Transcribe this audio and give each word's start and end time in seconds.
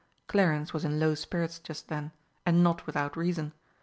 Clarence 0.25 0.73
was 0.73 0.83
in 0.83 0.99
low 0.99 1.13
spirits 1.13 1.59
just 1.59 1.87
then, 1.87 2.11
and 2.43 2.63
not 2.63 2.87
without 2.87 3.15
reason. 3.15 3.53